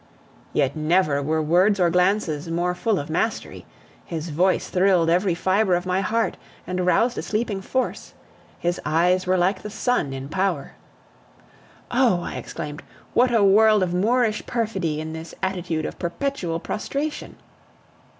Yet 0.51 0.75
never 0.75 1.21
were 1.21 1.43
words 1.43 1.79
or 1.79 1.91
glances 1.91 2.49
more 2.49 2.73
full 2.73 2.97
of 2.97 3.07
mastery; 3.07 3.67
his 4.03 4.29
voice 4.29 4.67
thrilled 4.67 5.11
every 5.11 5.35
fibre 5.35 5.75
of 5.75 5.85
my 5.85 6.01
heart 6.01 6.37
and 6.65 6.83
roused 6.87 7.19
a 7.19 7.21
sleeping 7.21 7.61
force; 7.61 8.15
his 8.57 8.81
eyes 8.83 9.27
were 9.27 9.37
like 9.37 9.61
the 9.61 9.69
sun 9.69 10.11
in 10.11 10.27
power. 10.27 10.71
"Oh!" 11.91 12.21
I 12.23 12.37
exclaimed, 12.37 12.81
"what 13.13 13.31
a 13.31 13.43
world 13.43 13.83
of 13.83 13.93
Moorish 13.93 14.47
perfidy 14.47 14.99
in 14.99 15.13
this 15.13 15.35
attitude 15.43 15.85
of 15.85 15.99
perpetual 15.99 16.59
prostration!" 16.59 17.35